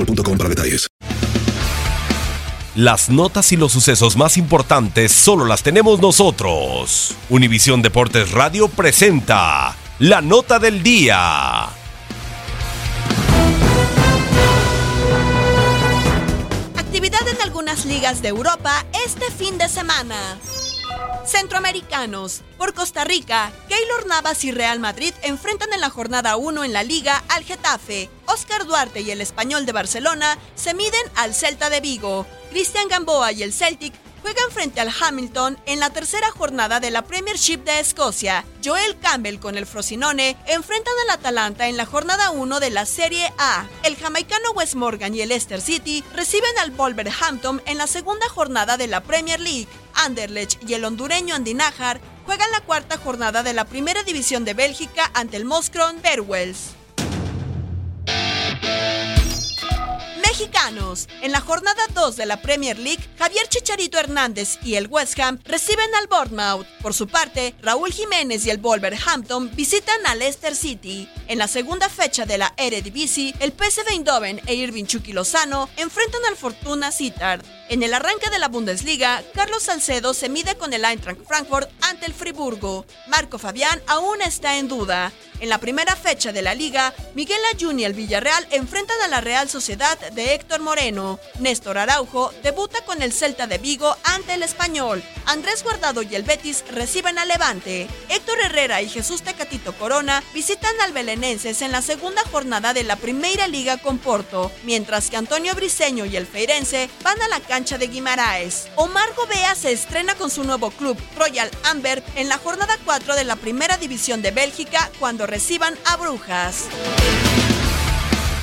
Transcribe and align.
boostmobile.com 0.00 0.38
para 0.38 0.48
detalles. 0.48 0.86
Las 2.76 3.10
notas 3.10 3.50
y 3.52 3.56
los 3.56 3.72
sucesos 3.72 4.16
más 4.16 4.36
importantes 4.36 5.10
solo 5.12 5.44
las 5.44 5.62
tenemos 5.62 6.00
nosotros. 6.00 7.16
Univisión 7.28 7.82
Deportes 7.82 8.30
Radio 8.30 8.68
presenta 8.68 9.76
la 9.98 10.22
nota 10.22 10.58
del 10.60 10.82
día. 10.82 11.64
Actividad 16.76 17.26
en 17.28 17.42
algunas 17.42 17.84
ligas 17.86 18.22
de 18.22 18.28
Europa 18.28 18.86
este 19.04 19.30
fin 19.32 19.58
de 19.58 19.68
semana. 19.68 20.38
Centroamericanos. 21.26 22.42
Por 22.58 22.74
Costa 22.74 23.04
Rica, 23.04 23.52
Keylor 23.68 24.06
Navas 24.06 24.44
y 24.44 24.52
Real 24.52 24.80
Madrid 24.80 25.14
enfrentan 25.22 25.72
en 25.72 25.80
la 25.80 25.90
jornada 25.90 26.36
1 26.36 26.64
en 26.64 26.72
la 26.72 26.82
liga 26.82 27.22
al 27.28 27.44
Getafe. 27.44 28.10
Oscar 28.26 28.66
Duarte 28.66 29.00
y 29.00 29.10
el 29.10 29.20
Español 29.20 29.66
de 29.66 29.72
Barcelona 29.72 30.38
se 30.54 30.74
miden 30.74 31.00
al 31.16 31.34
Celta 31.34 31.70
de 31.70 31.80
Vigo. 31.80 32.26
Cristian 32.50 32.88
Gamboa 32.88 33.32
y 33.32 33.42
el 33.42 33.52
Celtic 33.52 33.94
juegan 34.22 34.50
frente 34.50 34.80
al 34.80 34.90
Hamilton 35.00 35.58
en 35.66 35.80
la 35.80 35.90
tercera 35.90 36.30
jornada 36.30 36.80
de 36.80 36.90
la 36.90 37.02
Premiership 37.02 37.58
de 37.58 37.80
Escocia. 37.80 38.44
Joel 38.64 38.98
Campbell 38.98 39.38
con 39.38 39.56
el 39.56 39.66
Frosinone 39.66 40.36
enfrentan 40.46 40.94
al 41.04 41.18
Atalanta 41.18 41.68
en 41.68 41.76
la 41.76 41.86
jornada 41.86 42.30
1 42.30 42.60
de 42.60 42.70
la 42.70 42.86
Serie 42.86 43.32
A. 43.38 43.66
El 43.82 43.96
jamaicano 43.96 44.52
Wes 44.52 44.74
Morgan 44.74 45.14
y 45.14 45.22
el 45.22 45.30
Leicester 45.30 45.60
City 45.60 46.04
reciben 46.14 46.58
al 46.58 46.72
Wolverhampton 46.72 47.62
en 47.66 47.78
la 47.78 47.86
segunda 47.86 48.28
jornada 48.28 48.76
de 48.76 48.88
la 48.88 49.00
Premier 49.00 49.40
League. 49.40 49.68
Anderlecht 49.94 50.62
y 50.68 50.74
el 50.74 50.84
hondureño 50.84 51.34
Andy 51.34 51.54
Najar 51.54 52.00
juegan 52.26 52.50
la 52.52 52.60
cuarta 52.60 52.96
jornada 52.96 53.42
de 53.42 53.52
la 53.52 53.64
Primera 53.64 54.02
División 54.02 54.44
de 54.44 54.54
Bélgica 54.54 55.10
ante 55.14 55.36
el 55.36 55.44
Moskron 55.44 56.00
Berwels. 56.02 56.79
En 61.20 61.32
la 61.32 61.40
jornada 61.40 61.82
2 61.94 62.16
de 62.16 62.24
la 62.24 62.40
Premier 62.40 62.78
League, 62.78 63.06
Javier 63.18 63.46
Chicharito 63.48 63.98
Hernández 63.98 64.58
y 64.62 64.76
el 64.76 64.86
West 64.86 65.18
Ham 65.20 65.38
reciben 65.44 65.94
al 65.96 66.06
Bournemouth. 66.06 66.66
Por 66.80 66.94
su 66.94 67.06
parte, 67.06 67.54
Raúl 67.60 67.92
Jiménez 67.92 68.46
y 68.46 68.50
el 68.50 68.56
Wolverhampton 68.56 69.50
visitan 69.54 70.06
al 70.06 70.18
Leicester 70.18 70.56
City. 70.56 71.06
En 71.28 71.36
la 71.36 71.46
segunda 71.46 71.90
fecha 71.90 72.24
de 72.24 72.38
la 72.38 72.54
Eredivisie, 72.56 73.34
el 73.40 73.52
PSV 73.52 73.90
Eindhoven 73.90 74.40
e 74.46 74.54
Irving 74.54 74.86
Chucky 74.86 75.12
Lozano 75.12 75.68
enfrentan 75.76 76.24
al 76.26 76.36
Fortuna 76.36 76.90
Sittard. 76.90 77.44
En 77.68 77.82
el 77.82 77.92
arranque 77.92 78.30
de 78.30 78.38
la 78.38 78.48
Bundesliga, 78.48 79.22
Carlos 79.34 79.64
Salcedo 79.64 80.14
se 80.14 80.28
mide 80.28 80.56
con 80.56 80.72
el 80.72 80.84
Eintracht 80.84 81.20
Frankfurt 81.26 81.70
ante 81.90 82.06
el 82.06 82.14
Friburgo. 82.14 82.86
Marco 83.08 83.38
Fabián 83.38 83.82
aún 83.86 84.22
está 84.22 84.56
en 84.56 84.68
duda. 84.68 85.12
En 85.40 85.48
la 85.48 85.58
primera 85.58 85.96
fecha 85.96 86.32
de 86.32 86.42
la 86.42 86.54
liga, 86.54 86.94
Miguel 87.14 87.40
Ayun 87.52 87.80
y 87.80 87.84
el 87.84 87.94
Villarreal 87.94 88.46
enfrentan 88.50 89.00
a 89.02 89.08
la 89.08 89.20
Real 89.20 89.48
Sociedad 89.48 89.98
de 90.12 90.34
Héctor 90.34 90.60
Moreno. 90.60 91.18
Néstor 91.38 91.78
Araujo 91.78 92.30
debuta 92.42 92.84
con 92.84 93.00
el 93.00 93.12
Celta 93.12 93.46
de 93.46 93.58
Vigo 93.58 93.96
ante 94.04 94.34
el 94.34 94.42
Español. 94.42 95.02
Andrés 95.26 95.62
Guardado 95.62 96.02
y 96.02 96.14
el 96.14 96.24
Betis 96.24 96.64
reciben 96.70 97.18
al 97.18 97.28
Levante. 97.28 97.88
Héctor 98.08 98.38
Herrera 98.40 98.82
y 98.82 98.88
Jesús 98.88 99.22
Tecatito 99.22 99.72
Corona 99.72 100.22
visitan 100.34 100.78
al 100.82 100.92
Belenenses 100.92 101.62
en 101.62 101.72
la 101.72 101.82
segunda 101.82 102.22
jornada 102.30 102.74
de 102.74 102.84
la 102.84 102.96
Primera 102.96 103.48
Liga 103.48 103.78
con 103.78 103.98
Porto, 103.98 104.52
mientras 104.64 105.08
que 105.08 105.16
Antonio 105.16 105.54
Briseño 105.54 106.04
y 106.04 106.16
el 106.16 106.26
Feirense 106.26 106.90
van 107.02 107.20
a 107.22 107.28
la 107.28 107.40
cancha 107.40 107.78
de 107.78 107.88
Guimaraes. 107.88 108.68
Omar 108.76 109.08
Gobea 109.16 109.54
se 109.54 109.72
estrena 109.72 110.14
con 110.16 110.30
su 110.30 110.44
nuevo 110.44 110.70
club, 110.70 110.98
Royal 111.16 111.50
En 112.14 112.28
la 112.28 112.36
jornada 112.36 112.74
4 112.84 113.14
de 113.14 113.24
la 113.24 113.36
Primera 113.36 113.78
División 113.78 114.20
de 114.20 114.32
Bélgica 114.32 114.90
cuando 114.98 115.26
reciban 115.26 115.74
a 115.86 115.96
Brujas. 115.96 116.68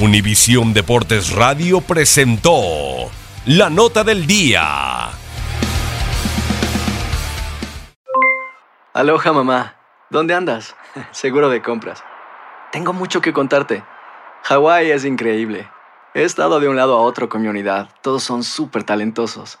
Univisión 0.00 0.74
Deportes 0.74 1.30
Radio 1.30 1.80
presentó 1.80 3.08
la 3.46 3.70
nota 3.70 4.02
del 4.02 4.26
día. 4.26 5.10
Aloha 8.94 9.32
mamá, 9.32 9.76
¿dónde 10.10 10.34
andas? 10.34 10.74
Seguro 11.12 11.48
de 11.50 11.62
compras. 11.62 12.02
Tengo 12.72 12.92
mucho 12.92 13.20
que 13.20 13.32
contarte. 13.32 13.84
Hawái 14.42 14.90
es 14.90 15.04
increíble. 15.04 15.70
He 16.14 16.24
estado 16.24 16.58
de 16.58 16.68
un 16.68 16.74
lado 16.74 16.96
a 16.98 17.02
otro 17.02 17.28
con 17.28 17.42
mi 17.42 17.48
unidad. 17.48 17.90
Todos 18.02 18.24
son 18.24 18.42
súper 18.42 18.82
talentosos. 18.82 19.60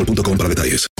boostmobile.com 0.00 0.36
para 0.36 0.48
detalles. 0.48 0.99